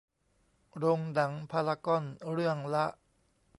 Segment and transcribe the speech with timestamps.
[0.77, 2.85] โรงหนังพารากอน เรื่องละ